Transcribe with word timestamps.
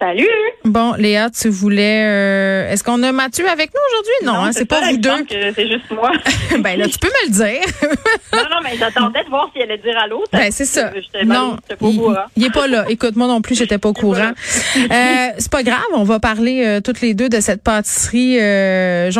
Salut! 0.00 0.28
Bon, 0.64 0.92
Léa, 0.96 1.28
tu 1.28 1.48
voulais. 1.48 2.04
euh, 2.06 2.70
Est-ce 2.70 2.84
qu'on 2.84 3.02
a 3.02 3.10
Mathieu 3.10 3.48
avec 3.48 3.70
nous 3.74 3.80
aujourd'hui? 3.90 4.12
Non, 4.26 4.44
hein, 4.46 4.52
c'est 4.52 4.64
pas 4.64 4.80
vous 4.92 4.96
deux. 4.96 5.10
C'est 5.28 5.66
juste 5.66 5.90
moi. 5.90 6.12
ben 6.60 6.78
là, 6.78 6.86
tu 6.86 6.98
peux 7.00 7.08
me 7.08 7.26
le 7.26 7.32
dire. 7.32 7.66
non, 8.32 8.42
non, 8.42 8.56
mais 8.62 8.76
j'attendais 8.78 9.24
de 9.24 9.28
voir 9.28 9.50
si 9.52 9.60
elle 9.60 9.72
allait 9.72 9.82
dire 9.82 9.98
à 9.98 10.06
l'autre. 10.06 10.28
Ben, 10.32 10.52
c'est 10.52 10.66
ça. 10.66 10.92
Non, 11.24 11.56
au 11.80 11.90
il, 11.90 11.96
courant. 11.98 12.14
il 12.36 12.44
est 12.44 12.50
pas 12.50 12.68
là. 12.68 12.84
Écoute, 12.88 13.16
moi 13.16 13.26
non 13.26 13.40
plus, 13.40 13.54
j'étais 13.58 13.78
pas 13.78 13.88
au 13.88 13.92
courant. 13.92 14.30
Euh, 14.76 15.26
c'est 15.36 15.50
pas 15.50 15.64
grave, 15.64 15.82
on 15.94 16.04
va 16.04 16.20
parler 16.20 16.62
euh, 16.64 16.80
toutes 16.80 17.00
les 17.00 17.14
deux 17.14 17.28
de 17.28 17.40
cette 17.40 17.64
pâtisserie 17.64 18.38
euh. 18.40 19.10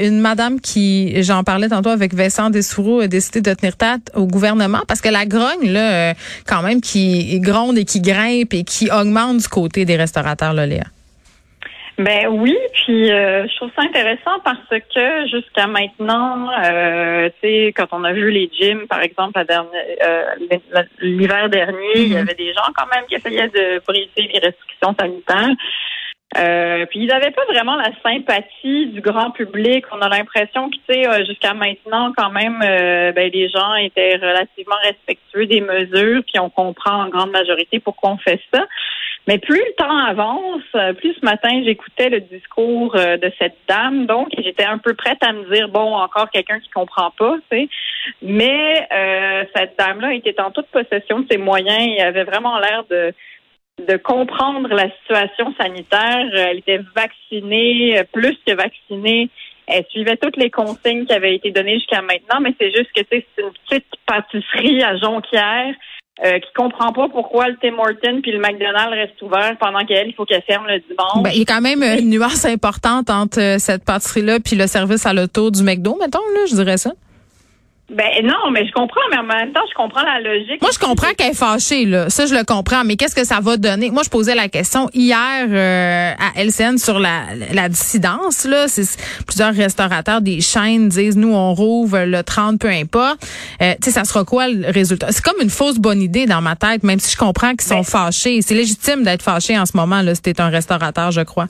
Une 0.00 0.20
madame 0.20 0.58
qui, 0.60 1.22
j'en 1.22 1.44
parlais 1.44 1.68
tantôt 1.68 1.90
avec 1.90 2.14
Vincent 2.14 2.48
Dessoureau, 2.48 3.00
a 3.00 3.08
décidé 3.08 3.42
de 3.42 3.52
tenir 3.52 3.76
tête 3.76 4.10
au 4.14 4.26
gouvernement 4.26 4.80
parce 4.88 5.02
que 5.02 5.10
la 5.10 5.26
grogne, 5.26 5.70
là, 5.70 6.10
euh, 6.10 6.14
quand 6.46 6.62
même, 6.62 6.80
qui 6.80 7.38
gronde 7.40 7.76
et 7.76 7.84
qui 7.84 8.00
grimpe 8.00 8.54
et 8.54 8.64
qui 8.64 8.90
augmente 8.90 9.36
du 9.36 9.48
côté 9.48 9.65
des 9.68 9.96
restaurateurs, 9.96 10.52
là, 10.52 10.66
Léa. 10.66 10.84
Ben 11.98 12.26
oui, 12.28 12.54
puis 12.74 13.10
euh, 13.10 13.46
je 13.48 13.56
trouve 13.56 13.70
ça 13.74 13.82
intéressant 13.82 14.38
parce 14.44 14.68
que 14.68 15.28
jusqu'à 15.28 15.66
maintenant, 15.66 16.50
euh, 16.62 17.30
tu 17.40 17.48
sais, 17.48 17.72
quand 17.74 17.86
on 17.92 18.04
a 18.04 18.12
vu 18.12 18.30
les 18.30 18.50
gyms, 18.52 18.86
par 18.86 19.00
exemple, 19.00 19.38
euh, 19.38 20.24
l'hiver 21.00 21.48
dernier, 21.48 21.92
il 21.94 22.12
y 22.12 22.18
avait 22.18 22.34
des 22.34 22.52
gens 22.52 22.70
quand 22.76 22.84
même 22.94 23.06
qui 23.08 23.14
essayaient 23.14 23.48
de 23.48 23.82
briser 23.86 24.30
les 24.30 24.40
restrictions 24.40 24.94
sanitaires. 25.00 25.56
Euh, 26.36 26.84
puis 26.86 27.00
ils 27.00 27.06
n'avaient 27.06 27.30
pas 27.30 27.44
vraiment 27.46 27.76
la 27.76 27.90
sympathie 28.02 28.86
du 28.86 29.00
grand 29.00 29.30
public. 29.30 29.84
On 29.92 30.00
a 30.00 30.08
l'impression 30.08 30.68
que, 30.68 30.74
tu 30.74 30.82
sais, 30.92 31.08
euh, 31.08 31.24
jusqu'à 31.24 31.54
maintenant, 31.54 32.12
quand 32.16 32.30
même, 32.30 32.60
euh, 32.62 33.12
ben, 33.12 33.30
les 33.32 33.48
gens 33.48 33.74
étaient 33.76 34.16
relativement 34.16 34.76
respectueux 34.82 35.46
des 35.46 35.60
mesures, 35.60 36.22
puis 36.26 36.40
on 36.40 36.50
comprend 36.50 37.04
en 37.04 37.08
grande 37.08 37.30
majorité 37.30 37.78
pourquoi 37.78 38.10
on 38.10 38.18
fait 38.18 38.40
ça. 38.52 38.66
Mais 39.28 39.38
plus 39.38 39.56
le 39.56 39.74
temps 39.76 39.96
avance, 39.96 40.62
euh, 40.74 40.92
plus 40.92 41.14
ce 41.14 41.24
matin, 41.24 41.62
j'écoutais 41.64 42.10
le 42.10 42.20
discours 42.20 42.94
de 42.94 43.32
cette 43.38 43.56
dame, 43.68 44.06
donc 44.06 44.28
j'étais 44.36 44.64
un 44.64 44.78
peu 44.78 44.94
prête 44.94 45.22
à 45.22 45.32
me 45.32 45.52
dire, 45.52 45.68
bon, 45.68 45.94
encore 45.94 46.30
quelqu'un 46.30 46.60
qui 46.60 46.68
comprend 46.70 47.12
pas, 47.18 47.36
tu 47.50 47.56
sais. 47.56 47.68
Mais 48.22 48.86
euh, 48.92 49.44
cette 49.54 49.78
dame-là 49.78 50.14
était 50.14 50.40
en 50.40 50.50
toute 50.50 50.66
possession 50.68 51.20
de 51.20 51.26
ses 51.30 51.38
moyens 51.38 51.88
et 51.96 52.00
avait 52.00 52.24
vraiment 52.24 52.58
l'air 52.58 52.84
de 52.90 53.12
de 53.86 53.96
comprendre 53.98 54.68
la 54.68 54.90
situation 55.00 55.52
sanitaire. 55.58 56.26
Euh, 56.34 56.46
Elle 56.50 56.58
était 56.58 56.80
vaccinée, 56.94 57.98
euh, 57.98 58.04
plus 58.12 58.36
que 58.46 58.54
vaccinée. 58.54 59.28
Elle 59.66 59.84
suivait 59.90 60.16
toutes 60.16 60.36
les 60.36 60.50
consignes 60.50 61.06
qui 61.06 61.12
avaient 61.12 61.34
été 61.34 61.50
données 61.50 61.74
jusqu'à 61.74 62.00
maintenant, 62.00 62.40
mais 62.40 62.54
c'est 62.58 62.70
juste 62.74 62.90
que 62.94 63.02
c'est 63.10 63.26
une 63.38 63.50
petite 63.68 63.86
pâtisserie 64.06 64.82
à 64.82 64.96
Jonquière 64.96 65.74
euh, 66.24 66.38
qui 66.38 66.50
comprend 66.54 66.92
pas 66.94 67.08
pourquoi 67.10 67.48
le 67.48 67.56
Tim 67.60 67.76
Hortons 67.78 68.22
puis 68.22 68.32
le 68.32 68.38
McDonald's 68.38 68.90
restent 68.90 69.20
ouverts 69.20 69.56
pendant 69.60 69.84
qu'elle, 69.84 70.08
il 70.08 70.14
faut 70.14 70.24
qu'elle 70.24 70.42
ferme 70.42 70.66
le 70.66 70.78
dimanche. 70.78 71.22
Ben, 71.22 71.30
il 71.34 71.40
y 71.40 71.42
a 71.42 71.44
quand 71.44 71.60
même 71.60 71.82
une 71.82 72.08
nuance 72.08 72.46
importante 72.46 73.10
entre 73.10 73.38
euh, 73.38 73.58
cette 73.58 73.84
pâtisserie-là 73.84 74.40
puis 74.40 74.56
le 74.56 74.66
service 74.66 75.04
à 75.04 75.12
l'auto 75.12 75.50
du 75.50 75.62
McDo, 75.62 75.94
mettons, 76.00 76.26
là, 76.34 76.46
je 76.48 76.54
dirais 76.54 76.78
ça. 76.78 76.92
Ben 77.88 78.04
non, 78.24 78.50
mais 78.52 78.66
je 78.66 78.72
comprends, 78.72 79.00
mais 79.12 79.18
en 79.18 79.22
même 79.22 79.52
temps, 79.52 79.60
je 79.70 79.74
comprends 79.74 80.02
la 80.02 80.18
logique. 80.20 80.60
Moi, 80.60 80.70
je 80.74 80.78
comprends 80.80 81.12
qu'elle 81.16 81.30
est 81.30 81.34
fâchée, 81.34 81.84
là. 81.84 82.10
Ça, 82.10 82.26
je 82.26 82.34
le 82.34 82.42
comprends. 82.42 82.82
Mais 82.82 82.96
qu'est-ce 82.96 83.14
que 83.14 83.24
ça 83.24 83.38
va 83.40 83.56
donner? 83.56 83.90
Moi, 83.92 84.02
je 84.04 84.10
posais 84.10 84.34
la 84.34 84.48
question 84.48 84.90
hier 84.92 85.46
euh, 85.48 86.12
à 86.18 86.42
LCN 86.42 86.78
sur 86.78 86.98
la, 86.98 87.22
la 87.52 87.68
dissidence, 87.68 88.44
là. 88.44 88.66
C'est, 88.66 88.82
plusieurs 89.24 89.54
restaurateurs 89.54 90.20
des 90.20 90.40
chaînes 90.40 90.88
disent, 90.88 91.16
nous, 91.16 91.32
on 91.32 91.54
rouvre 91.54 92.00
le 92.00 92.24
30, 92.24 92.58
peu 92.58 92.68
importe. 92.68 93.24
Euh, 93.62 93.74
tu 93.80 93.84
sais, 93.84 93.90
ça 93.92 94.02
sera 94.04 94.24
quoi 94.24 94.48
le 94.48 94.68
résultat? 94.68 95.12
C'est 95.12 95.24
comme 95.24 95.40
une 95.40 95.50
fausse 95.50 95.78
bonne 95.78 96.02
idée 96.02 96.26
dans 96.26 96.40
ma 96.42 96.56
tête, 96.56 96.82
même 96.82 96.98
si 96.98 97.12
je 97.12 97.16
comprends 97.16 97.50
qu'ils 97.50 97.68
sont 97.68 97.76
Ben- 97.76 97.84
fâchés. 97.84 98.42
C'est 98.42 98.54
légitime 98.54 99.04
d'être 99.04 99.22
fâché 99.22 99.56
en 99.56 99.64
ce 99.64 99.76
moment, 99.76 100.02
là, 100.02 100.12
si 100.16 100.22
t'es 100.22 100.40
un 100.40 100.48
restaurateur, 100.48 101.12
je 101.12 101.20
crois. 101.20 101.46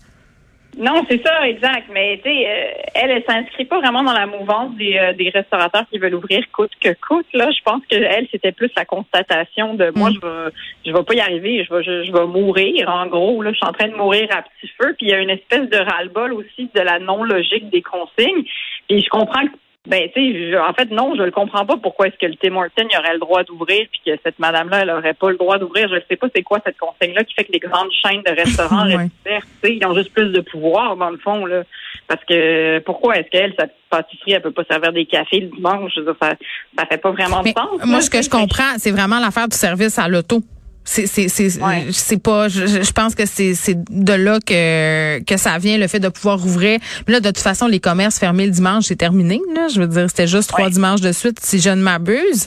Non, 0.76 1.02
c'est 1.08 1.26
ça, 1.26 1.48
exact. 1.48 1.88
Mais 1.90 2.18
tu 2.22 2.28
sais, 2.28 2.46
euh, 2.46 2.82
elle, 2.94 3.10
elle 3.10 3.24
s'inscrit 3.26 3.64
pas 3.64 3.78
vraiment 3.78 4.02
dans 4.02 4.12
la 4.12 4.26
mouvance 4.26 4.74
des, 4.76 4.98
euh, 4.98 5.14
des 5.14 5.30
restaurateurs 5.30 5.84
qui 5.90 5.98
veulent 5.98 6.14
ouvrir 6.14 6.44
coûte 6.52 6.72
que 6.78 6.90
coûte. 7.08 7.26
Là, 7.32 7.50
je 7.50 7.62
pense 7.64 7.80
que 7.90 7.96
elle, 7.96 8.28
c'était 8.30 8.52
plus 8.52 8.70
la 8.76 8.84
constatation 8.84 9.72
de 9.72 9.90
moi, 9.96 10.10
je 10.10 10.20
vais, 10.20 10.52
je 10.84 10.92
vais 10.92 11.02
pas 11.02 11.14
y 11.14 11.20
arriver, 11.20 11.64
je 11.64 11.74
vais, 11.74 11.82
je, 11.82 12.04
je 12.04 12.12
vais 12.12 12.26
mourir. 12.26 12.90
En 12.90 13.06
gros, 13.06 13.40
là, 13.40 13.52
je 13.52 13.56
suis 13.56 13.66
en 13.66 13.72
train 13.72 13.88
de 13.88 13.96
mourir 13.96 14.28
à 14.30 14.42
petit 14.42 14.70
feu. 14.78 14.94
Puis 14.98 15.06
il 15.06 15.08
y 15.08 15.14
a 15.14 15.20
une 15.20 15.30
espèce 15.30 15.68
de 15.70 15.78
ras-le-bol 15.78 16.34
aussi 16.34 16.68
de 16.74 16.80
la 16.82 16.98
non 16.98 17.24
logique 17.24 17.70
des 17.70 17.82
consignes. 17.82 18.44
Puis 18.86 19.00
je 19.00 19.08
comprends 19.08 19.46
que 19.46 19.52
ben, 19.86 20.08
tu 20.14 20.50
sais, 20.50 20.58
en 20.58 20.72
fait, 20.72 20.90
non, 20.90 21.14
je 21.16 21.22
le 21.22 21.30
comprends 21.30 21.64
pas. 21.64 21.76
Pourquoi 21.76 22.08
est-ce 22.08 22.16
que 22.16 22.26
le 22.26 22.34
Tim 22.36 22.56
Hortons 22.56 22.88
il 22.90 22.98
aurait 22.98 23.12
le 23.14 23.18
droit 23.20 23.44
d'ouvrir 23.44 23.86
puis 23.90 24.00
que 24.04 24.18
cette 24.24 24.38
madame-là, 24.38 24.80
elle 24.82 24.90
aurait 24.90 25.14
pas 25.14 25.30
le 25.30 25.36
droit 25.36 25.58
d'ouvrir? 25.58 25.88
Je 25.88 25.94
ne 25.94 26.00
sais 26.08 26.16
pas 26.16 26.26
c'est 26.34 26.42
quoi 26.42 26.58
cette 26.64 26.76
consigne-là 26.78 27.24
qui 27.24 27.34
fait 27.34 27.44
que 27.44 27.52
les 27.52 27.58
grandes 27.60 27.90
chaînes 28.04 28.22
de 28.22 28.32
restaurants 28.32 28.86
Ouais. 28.86 28.96
restent 28.96 29.12
ouvertes. 29.24 29.46
Tu 29.62 29.68
sais, 29.68 29.76
ils 29.76 29.86
ont 29.86 29.94
juste 29.94 30.12
plus 30.12 30.30
de 30.30 30.40
pouvoir, 30.40 30.96
dans 30.96 31.10
le 31.10 31.18
fond, 31.18 31.46
là. 31.46 31.62
Parce 32.08 32.24
que, 32.24 32.78
pourquoi 32.80 33.16
est-ce 33.16 33.28
qu'elle, 33.30 33.54
sa 33.58 33.66
pâtisserie, 33.90 34.32
elle 34.32 34.42
peut 34.42 34.50
pas 34.52 34.64
servir 34.70 34.92
des 34.92 35.06
cafés 35.06 35.40
le 35.40 35.48
dimanche? 35.48 35.92
Je 35.94 36.00
veux 36.00 36.06
dire, 36.06 36.16
ça, 36.20 36.34
ça 36.78 36.86
fait 36.86 36.98
pas 36.98 37.10
vraiment 37.10 37.42
Mais 37.44 37.52
de 37.52 37.58
sens. 37.58 37.70
moi, 37.84 37.96
là, 37.96 38.00
ce 38.00 38.10
que 38.10 38.22
je 38.22 38.30
comprends, 38.30 38.78
c'est 38.78 38.90
vraiment 38.92 39.18
l'affaire 39.18 39.48
du 39.48 39.56
service 39.56 39.98
à 39.98 40.08
l'auto. 40.08 40.40
C'est 40.88 41.06
c'est 41.08 41.28
c'est 41.28 41.60
Ouais. 41.60 41.86
c'est 41.90 42.22
pas 42.22 42.48
je, 42.48 42.64
je- 42.66 42.92
pense 42.92 43.14
que 43.16 43.26
c'est 43.26 43.54
c'est 43.54 43.76
de 43.90 44.12
là 44.12 44.38
que 44.40 45.20
que 45.24 45.36
ça 45.36 45.58
vient 45.58 45.76
le 45.78 45.88
fait 45.88 45.98
de 46.00 46.08
pouvoir 46.08 46.38
ouvrir. 46.46 46.78
Mais 47.06 47.12
là 47.14 47.20
de 47.20 47.26
toute 47.26 47.38
façon 47.38 47.66
les 47.66 47.80
commerces 47.80 48.18
fermés 48.20 48.46
le 48.46 48.52
dimanche 48.52 48.84
c'est 48.84 48.96
terminé 48.96 49.40
là, 49.54 49.66
je 49.68 49.80
veux 49.80 49.88
dire 49.88 50.06
c'était 50.08 50.28
juste 50.28 50.48
trois 50.48 50.70
dimanches 50.70 51.00
de 51.00 51.10
suite 51.12 51.40
si 51.42 51.58
je 51.60 51.70
ne 51.70 51.82
m'abuse. 51.82 52.46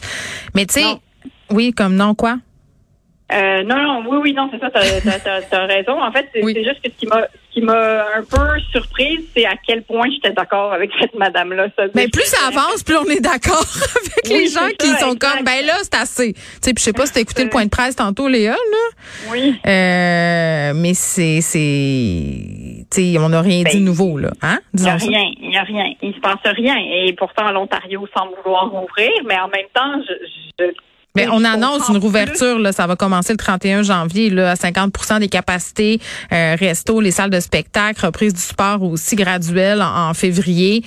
Mais 0.55 0.65
tu 0.65 0.75
sais 0.79 0.85
oui 1.51 1.73
comme 1.73 1.95
non 1.95 2.15
quoi? 2.15 2.37
Euh, 3.31 3.61
non, 3.63 3.75
non, 3.77 4.03
oui, 4.09 4.17
oui, 4.23 4.33
non, 4.33 4.49
c'est 4.51 4.59
ça, 4.59 4.71
t'as, 4.73 4.81
t'as, 5.01 5.19
t'as, 5.19 5.41
t'as 5.43 5.65
raison. 5.67 6.01
En 6.01 6.11
fait, 6.11 6.27
c'est, 6.33 6.43
Oui. 6.43 6.53
c'est 6.55 6.63
juste 6.63 6.81
que 6.83 6.89
ce 6.89 6.95
qui 6.97 7.05
m'a, 7.05 7.27
ce 7.49 7.53
qui 7.53 7.61
m'a 7.61 8.05
un 8.17 8.23
peu 8.23 8.59
surprise, 8.71 9.21
c'est 9.35 9.45
à 9.45 9.55
quel 9.65 9.83
point 9.83 10.07
j'étais 10.11 10.31
d'accord 10.33 10.71
avec 10.73 10.91
cette 10.99 11.15
madame-là. 11.15 11.67
Mais 11.95 12.07
plus 12.07 12.25
ça 12.25 12.47
avance, 12.47 12.83
plus 12.83 12.95
on 12.97 13.05
est 13.05 13.19
d'accord 13.21 13.65
avec 13.95 14.25
Oui, 14.25 14.43
les 14.43 14.47
gens 14.47 14.67
qui 14.77 14.87
sont 14.87 15.13
exact. 15.13 15.19
comme 15.35 15.43
ben 15.45 15.65
là 15.65 15.73
c'est 15.81 15.95
assez. 15.95 16.33
Tu 16.33 16.39
sais 16.61 16.73
puis 16.73 16.79
je 16.81 16.85
sais 16.85 16.93
pas 16.93 17.05
si 17.05 17.13
t'as 17.13 17.21
écouté 17.21 17.43
le 17.43 17.49
point 17.49 17.65
de 17.65 17.69
presse 17.69 17.95
tantôt 17.95 18.27
Léa 18.27 18.51
là. 18.51 18.99
Oui. 19.31 19.55
Euh, 19.65 20.73
mais 20.75 20.93
c'est 20.93 21.41
c'est 21.41 22.85
tu 22.91 23.13
sais 23.13 23.17
on 23.19 23.29
n'a 23.29 23.41
rien 23.41 23.63
Ben, 23.63 23.71
dit 23.71 23.79
de 23.79 23.83
nouveau 23.85 24.17
là, 24.17 24.31
hein? 24.41 24.59
Il 24.73 24.81
n'y 24.83 24.89
a 24.89 24.95
rien, 24.95 25.31
il 25.41 25.49
n'y 25.49 25.57
a 25.57 25.63
rien. 25.63 25.93
Il 26.01 26.13
se 26.13 26.19
passe 26.19 26.39
rien. 26.45 26.75
Et 26.77 27.13
pourtant, 27.13 27.51
l'Ontario 27.51 28.07
semble 28.15 28.33
vouloir 28.43 28.73
ouvrir, 28.73 29.09
mais 29.27 29.37
en 29.39 29.47
même 29.47 29.67
temps, 29.73 30.01
je. 30.07 30.65
je 30.65 30.71
Mais 31.19 31.27
on 31.31 31.43
annonce 31.43 31.89
une 31.89 31.97
rouverture, 31.97 32.59
là, 32.59 32.71
ça 32.71 32.87
va 32.87 32.95
commencer 32.95 33.33
le 33.33 33.37
31 33.37 33.83
janvier, 33.83 34.29
là, 34.29 34.51
à 34.51 34.55
50% 34.55 35.19
des 35.19 35.27
capacités, 35.27 35.99
euh, 36.31 36.55
resto, 36.59 37.01
les 37.01 37.11
salles 37.11 37.29
de 37.29 37.39
spectacle, 37.39 38.05
reprise 38.05 38.33
du 38.33 38.41
sport 38.41 38.81
aussi 38.83 39.15
graduelle 39.15 39.81
en, 39.81 40.09
en 40.09 40.13
février. 40.13 40.83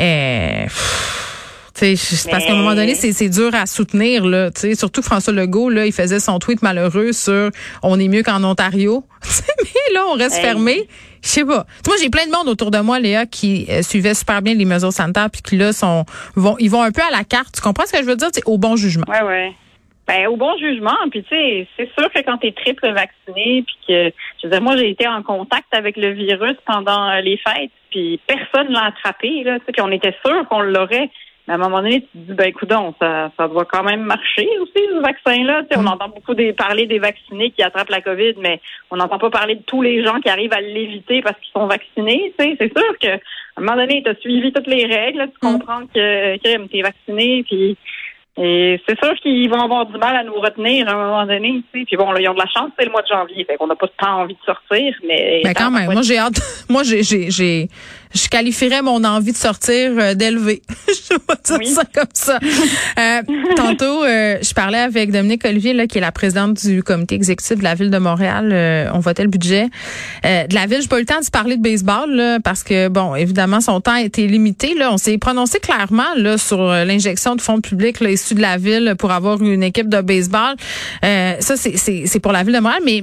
Euh, 0.00 0.64
pff, 0.64 1.37
parce 1.80 2.44
qu'à 2.44 2.52
un 2.52 2.56
moment 2.56 2.74
donné, 2.74 2.94
c'est 2.94 3.12
c'est 3.12 3.28
dur 3.28 3.54
à 3.54 3.66
soutenir, 3.66 4.24
là. 4.24 4.50
Tu 4.50 4.60
sais, 4.60 4.74
surtout 4.74 5.02
François 5.02 5.32
Legault, 5.32 5.70
là, 5.70 5.86
il 5.86 5.92
faisait 5.92 6.20
son 6.20 6.38
tweet 6.38 6.62
malheureux 6.62 7.12
sur 7.12 7.50
on 7.82 7.98
est 8.00 8.08
mieux 8.08 8.22
qu'en 8.22 8.42
Ontario. 8.44 9.04
Mais 9.62 9.94
là, 9.94 10.04
on 10.08 10.14
reste 10.14 10.36
Hey. 10.36 10.42
fermé. 10.42 10.88
Je 11.22 11.28
sais 11.28 11.44
pas. 11.44 11.66
Moi, 11.86 11.96
j'ai 12.00 12.10
plein 12.10 12.26
de 12.26 12.30
monde 12.32 12.48
autour 12.48 12.70
de 12.70 12.78
moi, 12.78 13.00
Léa, 13.00 13.26
qui 13.26 13.66
euh, 13.70 13.82
suivait 13.82 14.14
super 14.14 14.40
bien 14.40 14.54
les 14.54 14.64
mesures 14.64 14.92
sanitaires, 14.92 15.30
puis 15.30 15.42
qui 15.42 15.56
là 15.56 15.72
sont 15.72 16.04
vont 16.36 16.56
ils 16.58 16.70
vont 16.70 16.82
un 16.82 16.92
peu 16.92 17.02
à 17.02 17.10
la 17.16 17.24
carte. 17.24 17.54
Tu 17.56 17.60
comprends 17.60 17.86
ce 17.86 17.92
que 17.92 17.98
je 17.98 18.04
veux 18.04 18.16
dire? 18.16 18.28
C'est 18.32 18.46
au 18.46 18.56
bon 18.58 18.76
jugement. 18.76 19.04
Ouais, 19.08 19.22
ouais. 19.22 19.52
Ben, 20.06 20.26
au 20.28 20.36
bon 20.38 20.56
jugement, 20.56 20.96
puis 21.10 21.22
tu 21.22 21.28
sais, 21.28 21.68
c'est 21.76 21.90
sûr 21.98 22.10
que 22.10 22.20
quand 22.24 22.38
tu 22.38 22.46
es 22.46 22.52
triple 22.52 22.88
vacciné, 22.94 23.62
puis 23.66 23.76
que, 23.86 24.10
je 24.40 24.46
veux 24.46 24.50
dire, 24.50 24.62
moi, 24.62 24.74
j'ai 24.78 24.88
été 24.88 25.06
en 25.06 25.22
contact 25.22 25.66
avec 25.72 25.98
le 25.98 26.12
virus 26.12 26.56
pendant 26.64 27.10
euh, 27.10 27.20
les 27.20 27.36
fêtes, 27.36 27.70
puis 27.90 28.18
personne 28.26 28.72
l'a 28.72 28.86
attrapé, 28.86 29.42
là, 29.44 29.58
tu 29.58 29.66
sais, 29.66 29.72
puis 29.72 29.82
on 29.82 29.90
était 29.90 30.14
sûr 30.24 30.48
qu'on 30.48 30.60
l'aurait. 30.62 31.10
Mais 31.48 31.54
à 31.54 31.56
un 31.56 31.60
moment 31.60 31.78
donné, 31.80 32.02
tu 32.02 32.06
te 32.08 32.18
dis, 32.18 32.34
ben 32.34 32.46
écoute, 32.48 32.70
ça, 33.00 33.30
ça 33.36 33.48
doit 33.48 33.64
quand 33.64 33.82
même 33.82 34.02
marcher 34.02 34.46
aussi, 34.60 34.74
ce 34.94 35.00
vaccin-là. 35.00 35.62
Tu 35.62 35.68
sais, 35.70 35.78
On 35.78 35.82
Mm. 35.82 35.88
entend 35.88 36.08
beaucoup 36.10 36.34
des, 36.34 36.52
parler 36.52 36.86
des 36.86 36.98
vaccinés 36.98 37.50
qui 37.52 37.62
attrapent 37.62 37.88
la 37.88 38.02
COVID, 38.02 38.34
mais 38.38 38.60
on 38.90 38.96
n'entend 38.96 39.18
pas 39.18 39.30
parler 39.30 39.54
de 39.54 39.62
tous 39.62 39.80
les 39.80 40.04
gens 40.04 40.20
qui 40.20 40.28
arrivent 40.28 40.52
à 40.52 40.60
l'éviter 40.60 41.22
parce 41.22 41.38
qu'ils 41.40 41.52
sont 41.52 41.66
vaccinés. 41.66 42.34
Tu 42.38 42.44
sais, 42.44 42.56
C'est 42.60 42.78
sûr 42.78 42.98
que 43.00 43.08
à 43.08 43.18
un 43.56 43.60
moment 43.62 43.76
donné, 43.76 44.02
tu 44.04 44.10
as 44.10 44.14
suivi 44.20 44.52
toutes 44.52 44.66
les 44.68 44.84
règles, 44.84 45.26
tu 45.40 45.46
Mm. 45.48 45.58
comprends 45.58 45.86
que 45.86 46.36
tu 46.36 46.76
es 46.78 46.82
vacciné, 46.82 47.42
puis 47.48 47.76
et 48.40 48.80
c'est 48.88 48.96
sûr 49.04 49.16
qu'ils 49.16 49.50
vont 49.50 49.62
avoir 49.62 49.84
du 49.86 49.98
mal 49.98 50.14
à 50.14 50.22
nous 50.22 50.34
retenir 50.38 50.88
à 50.88 50.92
un 50.92 50.94
moment 51.06 51.26
donné. 51.26 51.60
Tu 51.72 51.80
sais. 51.80 51.84
Puis 51.86 51.96
bon, 51.96 52.12
là, 52.12 52.20
ils 52.20 52.28
ont 52.28 52.34
de 52.34 52.38
la 52.38 52.46
chance, 52.46 52.70
c'est 52.78 52.84
le 52.84 52.92
mois 52.92 53.02
de 53.02 53.08
janvier, 53.08 53.44
fait 53.44 53.56
qu'on 53.56 53.66
n'a 53.66 53.74
pas 53.74 53.88
tant 53.98 54.20
envie 54.20 54.34
de 54.34 54.38
sortir, 54.46 54.94
mais 55.04 55.40
Ben 55.42 55.54
quand 55.54 55.72
même, 55.72 55.90
moi 55.90 56.02
j'ai 56.02 56.18
hâte. 56.18 56.38
Moi 56.70 56.82
j'ai 56.84 57.02
j'ai 57.02 57.30
j'ai 57.32 57.66
je 58.14 58.28
qualifierais 58.28 58.82
mon 58.82 59.04
envie 59.04 59.32
de 59.32 59.36
sortir 59.36 59.92
euh, 59.98 60.14
d'élever. 60.14 60.62
je 60.88 61.14
vais 61.14 61.34
dire 61.44 61.56
Oui. 61.58 61.66
ça 61.66 61.84
comme 61.94 62.04
ça. 62.14 62.38
Euh, 62.98 63.22
tantôt, 63.56 64.04
euh, 64.04 64.38
je 64.42 64.54
parlais 64.54 64.78
avec 64.78 65.12
Dominique 65.12 65.44
Olivier, 65.44 65.72
là, 65.72 65.86
qui 65.86 65.98
est 65.98 66.00
la 66.00 66.12
présidente 66.12 66.64
du 66.64 66.82
comité 66.82 67.14
exécutif 67.14 67.58
de 67.58 67.64
la 67.64 67.74
ville 67.74 67.90
de 67.90 67.98
Montréal. 67.98 68.50
Euh, 68.52 68.90
on 68.94 69.00
votait 69.00 69.22
le 69.22 69.28
budget 69.28 69.66
euh, 70.24 70.46
de 70.46 70.54
la 70.54 70.66
ville. 70.66 70.80
J'ai 70.82 70.88
pas 70.88 70.96
eu 70.96 71.00
le 71.00 71.06
temps 71.06 71.20
de 71.20 71.30
parler 71.30 71.56
de 71.56 71.62
baseball 71.62 72.10
là, 72.10 72.38
parce 72.42 72.62
que 72.62 72.88
bon, 72.88 73.14
évidemment, 73.14 73.60
son 73.60 73.80
temps 73.80 73.92
a 73.92 74.02
été 74.02 74.26
limité. 74.26 74.74
Là, 74.74 74.92
on 74.92 74.98
s'est 74.98 75.18
prononcé 75.18 75.58
clairement 75.60 76.14
là 76.16 76.38
sur 76.38 76.60
euh, 76.60 76.84
l'injection 76.84 77.36
de 77.36 77.40
fonds 77.40 77.60
publics 77.60 78.00
là, 78.00 78.10
issus 78.10 78.34
de 78.34 78.40
la 78.42 78.56
ville 78.56 78.94
pour 78.98 79.10
avoir 79.10 79.42
une 79.42 79.62
équipe 79.62 79.88
de 79.88 80.00
baseball. 80.00 80.54
Euh, 81.04 81.34
ça, 81.40 81.54
c'est 81.56 82.20
pour 82.20 82.32
la 82.32 82.42
ville 82.42 82.54
de 82.54 82.60
Montréal, 82.60 82.82
mais 82.84 83.02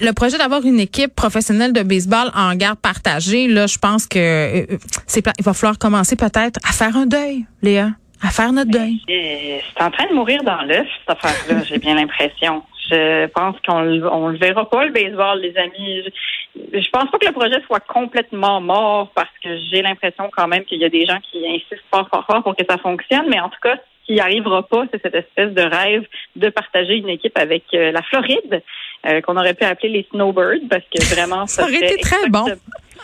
le 0.00 0.12
projet 0.12 0.38
d'avoir 0.38 0.64
une 0.64 0.80
équipe 0.80 1.14
professionnelle 1.14 1.72
de 1.72 1.82
baseball 1.82 2.30
en 2.34 2.54
garde 2.54 2.78
partagée, 2.78 3.48
là, 3.48 3.66
je 3.66 3.78
pense 3.78 4.06
que 4.06 4.27
euh, 4.28 4.74
euh, 4.74 4.76
c'est 5.06 5.24
il 5.38 5.44
va 5.44 5.52
falloir 5.54 5.78
commencer 5.78 6.16
peut-être 6.16 6.58
à 6.68 6.72
faire 6.72 6.96
un 6.96 7.06
deuil, 7.06 7.44
Léa, 7.62 7.88
à 8.22 8.28
faire 8.30 8.52
notre 8.52 8.70
deuil. 8.70 9.00
C'est 9.08 9.82
en 9.82 9.90
train 9.90 10.06
de 10.08 10.14
mourir 10.14 10.42
dans 10.44 10.62
l'œuf, 10.62 10.86
cette 11.00 11.16
affaire-là, 11.16 11.62
j'ai 11.68 11.78
bien 11.78 11.94
l'impression. 11.94 12.62
Je 12.90 13.26
pense 13.28 13.54
qu'on 13.66 13.80
le- 13.82 14.10
on 14.10 14.28
le 14.28 14.38
verra 14.38 14.68
pas, 14.70 14.84
le 14.86 14.92
baseball, 14.92 15.40
les 15.40 15.54
amis. 15.58 16.02
Je, 16.06 16.80
je 16.80 16.90
pense 16.90 17.10
pas 17.10 17.18
que 17.18 17.26
le 17.26 17.32
projet 17.32 17.60
soit 17.66 17.80
complètement 17.80 18.60
mort 18.62 19.10
parce 19.14 19.28
que 19.44 19.50
j'ai 19.70 19.82
l'impression 19.82 20.30
quand 20.34 20.48
même 20.48 20.64
qu'il 20.64 20.78
y 20.80 20.84
a 20.84 20.88
des 20.88 21.04
gens 21.04 21.18
qui 21.30 21.46
insistent 21.46 21.84
fort, 21.92 22.08
fort, 22.10 22.24
fort 22.26 22.42
pour 22.42 22.56
que 22.56 22.64
ça 22.68 22.78
fonctionne. 22.78 23.26
Mais 23.28 23.38
en 23.40 23.50
tout 23.50 23.58
cas, 23.62 23.76
ce 23.76 24.14
qui 24.14 24.20
arrivera 24.20 24.62
pas, 24.66 24.84
c'est 24.90 25.02
cette 25.02 25.14
espèce 25.14 25.52
de 25.52 25.60
rêve 25.62 26.04
de 26.36 26.48
partager 26.48 26.94
une 26.94 27.10
équipe 27.10 27.36
avec 27.36 27.64
euh, 27.74 27.92
la 27.92 28.00
Floride, 28.00 28.62
euh, 29.06 29.20
qu'on 29.20 29.36
aurait 29.36 29.52
pu 29.52 29.64
appeler 29.64 29.90
les 29.90 30.06
Snowbirds 30.10 30.66
parce 30.70 30.82
que 30.84 31.14
vraiment, 31.14 31.46
Ça 31.46 31.64
aurait 31.64 31.74
serait 31.74 31.92
été 31.92 32.00
très 32.00 32.26
bon. 32.30 32.46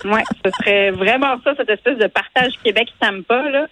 Ouais, 0.05 0.23
ce 0.45 0.51
serait 0.61 0.91
vraiment 0.91 1.37
ça, 1.45 1.55
cette 1.57 1.71
espèce 1.71 1.99
de 1.99 2.07
partage 2.07 2.53
Québec-Tampa, 2.63 3.49
là. 3.51 3.67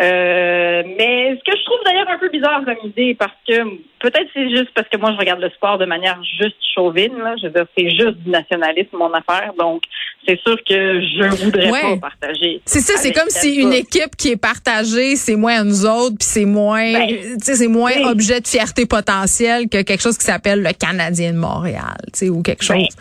Euh, 0.00 0.82
mais 0.98 1.36
ce 1.38 1.44
que 1.50 1.56
je 1.56 1.64
trouve 1.64 1.78
d'ailleurs 1.84 2.08
un 2.08 2.18
peu 2.18 2.30
bizarre 2.30 2.62
comme 2.64 2.88
idée, 2.90 3.14
parce 3.18 3.34
que 3.46 3.62
peut-être 4.00 4.28
c'est 4.32 4.48
juste 4.48 4.70
parce 4.74 4.88
que 4.88 4.96
moi 4.96 5.12
je 5.12 5.18
regarde 5.18 5.40
le 5.40 5.50
sport 5.50 5.76
de 5.76 5.84
manière 5.84 6.18
juste 6.38 6.56
chauvine, 6.74 7.16
là. 7.18 7.34
Je 7.40 7.46
veux 7.48 7.52
dire, 7.52 7.66
c'est 7.76 7.90
juste 7.90 8.16
du 8.24 8.30
nationalisme 8.30 8.96
mon 8.96 9.12
affaire, 9.12 9.52
donc 9.58 9.82
c'est 10.26 10.40
sûr 10.40 10.56
que 10.66 11.00
je 11.02 11.44
voudrais 11.44 11.70
Ouais. 11.70 11.82
pas 12.00 12.08
partager. 12.08 12.62
C'est 12.64 12.80
ça, 12.80 12.94
c'est 12.96 13.12
comme 13.12 13.28
si 13.28 13.56
une 13.56 13.74
équipe 13.74 14.16
qui 14.16 14.30
est 14.30 14.40
partagée, 14.40 15.16
c'est 15.16 15.36
moins 15.36 15.60
à 15.60 15.64
nous 15.64 15.84
autres, 15.84 16.16
puis 16.18 16.28
c'est 16.28 16.46
moins, 16.46 16.90
Ben, 16.94 17.06
tu 17.08 17.16
sais, 17.42 17.54
c'est 17.56 17.68
moins 17.68 17.92
oui. 17.94 18.04
objet 18.06 18.40
de 18.40 18.46
fierté 18.48 18.86
potentielle 18.86 19.68
que 19.68 19.82
quelque 19.82 20.00
chose 20.02 20.16
qui 20.16 20.24
s'appelle 20.24 20.62
le 20.62 20.72
Canadien 20.72 21.32
de 21.34 21.38
Montréal, 21.38 21.98
tu 22.06 22.10
sais, 22.20 22.28
ou 22.30 22.40
quelque 22.42 22.66
Ben, 22.66 22.80
chose. 22.80 22.96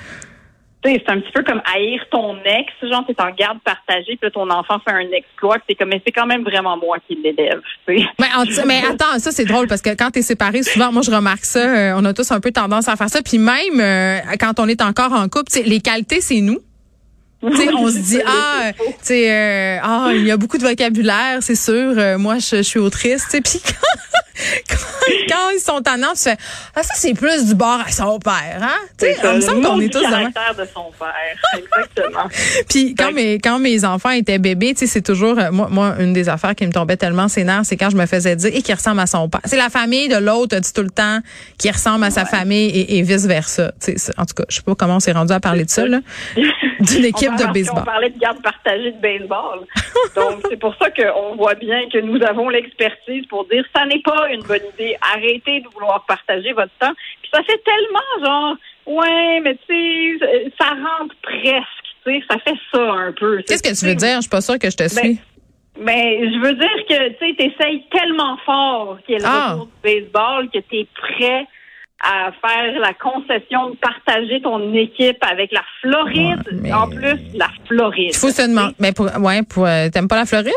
C'est 0.84 1.10
un 1.10 1.20
petit 1.20 1.32
peu 1.32 1.44
comme 1.44 1.62
haïr 1.74 2.02
ton 2.12 2.38
ex, 2.44 2.72
genre 2.82 3.04
t'es 3.08 3.16
en 3.22 3.32
garde 3.32 3.60
partagée, 3.64 4.18
puis 4.18 4.24
là, 4.24 4.32
ton 4.32 4.50
enfant 4.50 4.80
fait 4.86 4.92
un 4.92 5.12
exploit, 5.12 5.58
t'es 5.68 5.76
comme 5.76 5.90
mais 5.90 6.02
c'est 6.06 6.12
quand 6.12 6.26
même 6.26 6.44
vraiment 6.44 6.78
moi 6.78 6.98
qui 7.08 7.16
l'élève. 7.16 7.62
Mais, 7.88 8.06
mais 8.66 8.82
attends, 8.90 9.20
ça 9.20 9.32
c'est 9.32 9.46
drôle 9.46 9.68
parce 9.68 9.82
que 9.82 9.92
quand 9.92 10.12
t'es 10.12 10.22
séparé, 10.22 10.64
souvent, 10.64 10.92
moi 10.92 11.02
je 11.04 11.12
remarque 11.12 11.46
ça, 11.46 11.60
euh, 11.60 11.94
on 11.98 12.06
a 12.06 12.14
tous 12.14 12.32
un 12.32 12.40
peu 12.40 12.52
tendance 12.52 12.88
à 12.88 12.96
faire 12.96 13.10
ça. 13.10 13.22
Puis 13.22 13.38
même 13.38 13.80
euh, 13.80 14.20
quand 14.40 14.60
on 14.60 14.68
est 14.68 14.82
encore 14.82 15.14
en 15.14 15.28
couple, 15.30 15.52
les 15.66 15.80
qualités 15.80 16.22
c'est 16.22 16.42
nous. 16.42 16.60
Tu 17.46 17.58
sais, 17.58 17.74
on 17.74 17.90
se 17.90 17.98
dit 17.98 18.22
ah, 18.26 18.72
tu 18.78 18.94
sais, 19.02 19.32
euh, 19.32 19.80
ah, 19.84 20.12
il 20.14 20.26
y 20.26 20.32
a 20.32 20.38
beaucoup 20.38 20.58
de 20.58 20.64
vocabulaire, 20.64 21.40
c'est 21.42 21.56
sûr. 21.56 21.94
euh, 21.98 22.18
moi, 22.18 22.38
je, 22.40 22.58
je 22.58 22.62
suis 22.62 22.80
autrice. 22.80 23.28
Puis 23.32 23.62
quand, 23.66 23.88
quand, 24.70 24.93
quand 25.30 25.50
ils 25.56 25.60
sont 25.60 25.82
tannants, 25.82 26.14
tu 26.14 26.24
fais 26.24 26.38
ah 26.76 26.84
ça 26.84 26.94
c'est 26.96 27.14
plus 27.14 27.48
du 27.48 27.56
bord 27.56 27.80
à 27.86 27.92
son 27.92 28.20
père, 28.20 28.60
hein? 28.62 28.80
Tu 28.98 29.06
sais, 29.06 29.18
il 29.22 29.30
me 29.30 29.36
le 29.36 29.42
semble 29.42 29.64
qu'on 29.64 29.82
est 29.82 29.92
tous 29.92 30.02
caractère 30.02 30.56
de 30.58 30.66
son 30.74 30.92
père, 30.98 31.14
exactement. 31.58 32.28
Puis 32.70 32.96
quand 32.96 33.12
mes 33.12 33.36
quand 33.40 33.60
mes 33.60 33.86
enfants 33.86 34.12
étaient 34.12 34.40
bébés, 34.40 34.74
tu 34.74 34.82
sais, 34.82 34.88
c'est 34.88 35.02
toujours 35.02 35.38
euh, 35.40 35.52
moi 35.52 35.68
moi 35.70 35.96
une 36.00 36.14
des 36.14 36.30
affaires 36.30 36.56
qui 36.56 36.66
me 36.66 36.72
tombait 36.72 36.98
tellement 36.98 37.28
ses 37.28 37.44
nerfs, 37.44 37.66
c'est 37.66 37.78
quand 37.78 37.90
je 37.90 37.98
me 37.98 38.06
faisais 38.06 38.36
dire 38.36 38.52
et 38.54 38.62
qui 38.62 38.74
ressemble 38.74 39.00
à 39.00 39.08
son 39.08 39.30
père. 39.30 39.42
C'est 39.46 39.58
la 39.58 39.70
famille 39.70 40.08
de 40.08 40.18
l'autre 40.18 40.58
dit 40.58 40.74
tout 40.74 40.84
le 40.84 40.90
temps 40.90 41.20
qui 41.58 41.70
ressemble 41.70 42.04
à 42.04 42.12
sa 42.12 42.26
famille 42.26 42.70
et, 42.70 42.98
et 42.98 43.02
vice 43.02 43.26
versa. 43.26 43.72
Tu 43.84 43.98
sais, 43.98 44.12
en 44.18 44.26
tout 44.26 44.34
cas, 44.36 44.44
je 44.50 44.58
sais 44.58 44.62
pas 44.62 44.76
comment 44.76 44.98
on 44.98 45.00
s'est 45.00 45.12
rendu 45.12 45.34
à 45.34 45.40
parler 45.40 45.66
de 45.66 45.70
ça 45.70 45.86
là, 45.86 46.00
d'une 46.36 47.06
équipe 47.06 47.36
de 47.36 47.52
baseball. 47.54 47.82
On 47.82 47.86
parlait 47.86 48.10
de 48.10 48.20
garde 48.20 48.42
partagée 48.42 48.92
de 48.92 49.02
baseball. 49.02 49.60
Donc, 50.16 50.42
c'est 50.50 50.58
pour 50.58 50.76
ça 50.76 50.90
qu'on 50.92 51.36
voit 51.36 51.56
bien 51.56 51.90
que 51.92 52.00
nous 52.00 52.22
avons 52.24 52.50
l'expertise 52.50 53.26
pour 53.28 53.46
dire 53.48 53.66
ça 53.76 53.86
n'est 53.86 54.02
pas 54.02 54.30
une 54.32 54.44
bonne 54.44 54.62
idée. 54.74 54.93
Arrêtez 55.14 55.62
de 55.62 55.68
vouloir 55.74 56.06
partager 56.06 56.54
votre 56.54 56.72
temps. 56.80 56.94
Puis 57.22 57.30
ça 57.34 57.42
fait 57.44 57.62
tellement 57.64 58.26
genre, 58.26 58.56
ouais, 58.88 59.40
mais 59.42 59.56
tu 59.68 60.20
sais, 60.20 60.52
ça 60.60 60.70
rentre 60.70 61.16
presque. 61.22 61.68
Tu 62.06 62.12
sais, 62.20 62.24
ça 62.30 62.38
fait 62.40 62.58
ça 62.74 62.82
un 62.82 63.12
peu. 63.14 63.42
Qu'est-ce 63.48 63.64
que 63.64 63.78
tu 63.80 63.86
veux 63.86 63.96
dire? 63.96 64.16
Je 64.18 64.22
suis 64.22 64.30
pas 64.30 64.42
sûre 64.42 64.60
que 64.60 64.70
je 64.70 64.76
te 64.78 64.88
suis. 64.88 65.20
Ben, 65.80 65.96
je 65.96 66.40
veux 66.40 66.54
dire 66.54 66.86
que 66.88 67.10
tu 67.10 67.16
sais, 67.20 67.36
t'essayes 67.36 67.84
tellement 67.92 68.38
fort 68.46 68.98
qu'il 69.06 69.14
y 69.16 69.18
ait 69.18 69.22
le 69.22 69.26
Ah. 69.28 69.54
retour 69.54 69.66
du 69.68 69.72
baseball 69.84 70.50
que 70.54 70.60
t'es 70.60 70.86
prêt 70.94 71.48
à 72.06 72.32
faire 72.46 72.80
la 72.80 72.94
concession 72.94 73.70
de 73.72 73.78
partager 73.78 74.42
ton 74.42 74.74
équipe 74.74 75.18
avec 75.22 75.52
la 75.54 75.64
Floride. 75.82 76.44
Ouais, 76.52 76.58
mais- 76.62 76.74
En 76.74 76.90
plus, 76.90 77.18
la 77.34 77.48
Floride. 77.68 78.12
Il 78.14 78.18
faut 78.18 78.30
se 78.30 78.42
demander. 78.48 78.76
Mais 78.78 78.92
pour 78.92 79.06
ouais, 79.22 79.42
pour 79.44 79.66
euh, 79.66 79.88
t'aimes 79.90 80.10
pas 80.10 80.18
la 80.18 80.26
Floride? 80.26 80.52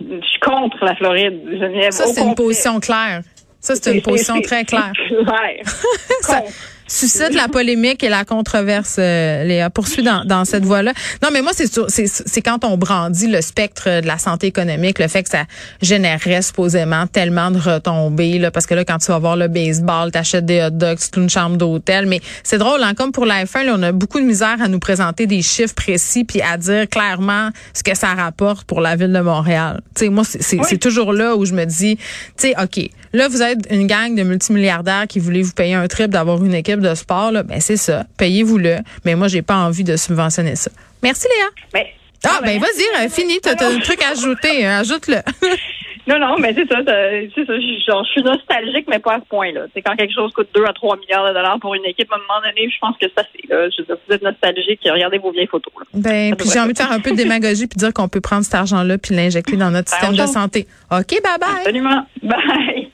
Je 0.00 0.24
suis 0.26 0.40
contre 0.40 0.82
la 0.84 0.94
Floride. 0.94 1.90
Ça 1.90 2.06
c'est 2.06 2.22
une 2.22 2.34
position 2.34 2.78
claire. 2.80 3.22
Ça 3.62 3.74
c'est 3.76 3.94
une 3.94 4.02
position 4.02 4.40
très 4.42 4.64
claire. 4.64 4.92
clair. 4.92 5.64
Ça- 6.20 6.40
Contre. 6.40 6.52
Suscite 6.86 7.34
la 7.34 7.48
polémique 7.48 8.02
et 8.04 8.08
la 8.08 8.24
controverse, 8.24 8.96
euh, 8.98 9.44
Léa. 9.44 9.70
Poursuis 9.70 10.02
dans, 10.02 10.24
dans 10.24 10.44
cette 10.44 10.64
voie-là. 10.64 10.92
Non, 11.22 11.28
mais 11.32 11.40
moi, 11.42 11.52
c'est 11.54 11.72
sûr- 11.72 11.86
c'est 11.88 12.06
c'est 12.06 12.42
quand 12.42 12.64
on 12.64 12.76
brandit 12.76 13.26
le 13.28 13.40
spectre 13.40 14.00
de 14.00 14.06
la 14.06 14.18
santé 14.18 14.46
économique, 14.48 14.98
le 14.98 15.08
fait 15.08 15.22
que 15.22 15.28
ça 15.30 15.44
générerait 15.80 16.42
supposément 16.42 17.06
tellement 17.06 17.50
de 17.50 17.58
retombées, 17.58 18.38
là, 18.38 18.50
parce 18.50 18.66
que 18.66 18.74
là, 18.74 18.84
quand 18.84 18.98
tu 18.98 19.06
vas 19.06 19.18
voir 19.18 19.36
le 19.36 19.48
baseball, 19.48 20.10
t'achètes 20.10 20.44
des 20.46 20.62
hot 20.62 20.70
dogs, 20.70 20.98
c'est 21.00 21.16
une 21.16 21.30
chambre 21.30 21.56
d'hôtel. 21.56 22.06
Mais 22.06 22.20
c'est 22.44 22.58
drôle, 22.58 22.82
hein, 22.82 22.94
comme 22.94 23.12
pour 23.12 23.26
la 23.26 23.44
F1, 23.44 23.64
là, 23.64 23.74
on 23.76 23.82
a 23.82 23.92
beaucoup 23.92 24.20
de 24.20 24.24
misère 24.24 24.56
à 24.62 24.68
nous 24.68 24.78
présenter 24.78 25.26
des 25.26 25.42
chiffres 25.42 25.74
précis 25.74 26.24
puis 26.24 26.40
à 26.42 26.56
dire 26.56 26.88
clairement 26.88 27.50
ce 27.74 27.82
que 27.82 27.96
ça 27.96 28.14
rapporte 28.14 28.64
pour 28.66 28.80
la 28.80 28.96
ville 28.96 29.12
de 29.12 29.20
Montréal. 29.20 29.80
Tu 29.94 30.04
sais, 30.04 30.08
moi, 30.10 30.24
c'est 30.24 30.42
c'est- 30.42 30.58
Oui. 30.58 30.66
c'est 30.68 30.78
toujours 30.78 31.12
là 31.12 31.36
où 31.36 31.44
je 31.44 31.54
me 31.54 31.64
dis, 31.64 31.96
tu 31.96 32.02
sais, 32.36 32.54
OK, 32.62 32.90
là, 33.12 33.28
vous 33.28 33.42
êtes 33.42 33.58
une 33.70 33.86
gang 33.86 34.14
de 34.14 34.22
multimilliardaires 34.22 35.06
qui 35.08 35.18
voulez 35.18 35.42
vous 35.42 35.52
payer 35.52 35.74
un 35.74 35.86
trip 35.88 36.10
d'avoir 36.10 36.44
une 36.44 36.54
équipe 36.54 36.80
de 36.82 36.94
sport, 36.94 37.32
là, 37.32 37.42
ben 37.42 37.60
c'est 37.60 37.76
ça, 37.78 38.04
payez-vous-le. 38.18 38.76
Mais 39.04 39.14
moi, 39.14 39.28
j'ai 39.28 39.42
pas 39.42 39.56
envie 39.56 39.84
de 39.84 39.96
subventionner 39.96 40.56
ça. 40.56 40.70
Merci, 41.02 41.26
Léa. 41.28 41.48
Mais, 41.74 41.92
Ah, 42.24 42.40
ben 42.42 42.58
vas-y, 42.60 43.04
euh, 43.04 43.08
fini, 43.08 43.40
t'as 43.40 43.54
t'as 43.56 43.68
un 43.72 43.78
truc 43.80 44.00
à 44.02 44.10
ajouter, 44.10 44.66
euh, 44.66 44.80
ajoute-le. 44.80 45.16
Non, 46.04 46.18
non, 46.18 46.34
mais 46.36 46.52
c'est 46.52 46.66
ça. 46.66 46.78
C'est 46.84 47.46
ça. 47.46 47.54
je- 47.60 47.84
Genre, 47.86 48.04
je 48.04 48.10
suis 48.10 48.22
nostalgique, 48.24 48.86
mais 48.88 48.98
pas 48.98 49.14
à 49.14 49.20
ce 49.20 49.24
point-là. 49.26 49.66
C'est 49.72 49.82
quand 49.82 49.94
quelque 49.94 50.12
chose 50.12 50.32
coûte 50.32 50.48
2 50.52 50.64
à 50.64 50.72
3 50.72 50.96
milliards 50.96 51.28
de 51.28 51.32
dollars 51.32 51.60
pour 51.60 51.76
une 51.76 51.84
équipe, 51.84 52.10
à 52.10 52.16
un 52.16 52.18
moment 52.18 52.40
donné, 52.44 52.68
je 52.68 52.76
pense 52.80 52.96
que 53.00 53.06
ça, 53.16 53.22
c'est 53.32 53.48
là. 53.48 53.68
Je 53.70 53.82
veux 53.82 53.86
dire, 53.86 53.96
vous 54.08 54.12
êtes 54.12 54.22
nostalgique, 54.22 54.80
regardez 54.84 55.18
vos 55.18 55.30
vieilles 55.30 55.46
photos. 55.46 55.72
Là. 55.78 55.84
ben, 55.94 56.34
puis 56.34 56.48
j'ai 56.52 56.58
envie 56.58 56.72
de 56.72 56.78
faire 56.78 56.90
un 56.90 56.98
peu 56.98 57.12
de 57.12 57.16
démagogie 57.16 57.68
puis 57.68 57.76
dire 57.78 57.92
qu'on 57.92 58.08
peut 58.08 58.20
prendre 58.20 58.42
cet 58.44 58.56
argent-là 58.56 58.98
puis 58.98 59.14
l'injecter 59.14 59.56
dans 59.56 59.70
notre 59.70 59.92
Ben, 59.92 59.96
système 60.08 60.26
de 60.26 60.28
santé. 60.28 60.66
OK, 60.90 61.06
bye 61.08 61.38
bye. 61.40 61.48
Absolument. 61.58 62.04
Bye. 62.20 62.90